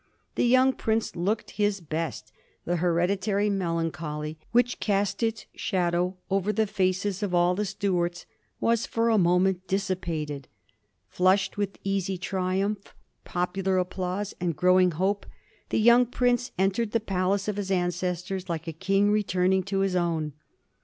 [0.33, 2.31] The young prince looked his best;
[2.65, 8.25] the hereditary melancholy which cast its shadow over the faces of all the Stuarts
[8.59, 10.47] was for the moment dissipated.
[11.07, 12.95] Flushed with easy triumph,
[13.25, 15.27] popular applause, and growing hope,
[15.69, 19.95] the young prince entered the palace of his ancestors like a king returning to his
[19.95, 20.33] own.